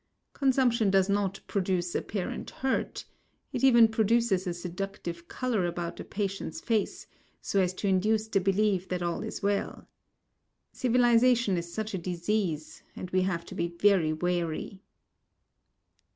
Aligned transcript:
Consumption 0.33 0.89
does 0.89 1.09
not 1.09 1.39
produce 1.45 1.93
apparent 1.93 2.49
hurt 2.49 3.05
it 3.53 3.63
even 3.63 3.87
produces 3.87 4.47
a 4.47 4.53
seductive 4.55 5.27
colour 5.27 5.67
about 5.67 5.99
a 5.99 6.03
patient's 6.03 6.59
face, 6.59 7.05
so 7.39 7.61
as 7.61 7.71
to 7.75 7.87
induce 7.87 8.27
the 8.27 8.39
belief 8.39 8.87
that 8.89 9.03
all 9.03 9.21
is 9.21 9.43
well. 9.43 9.87
Civilization 10.71 11.55
is 11.55 11.71
such 11.71 11.93
a 11.93 11.99
disease, 11.99 12.81
and 12.95 13.11
we 13.11 13.21
have 13.21 13.45
to 13.45 13.53
be 13.53 13.67
very 13.67 14.11
wary. 14.11 14.81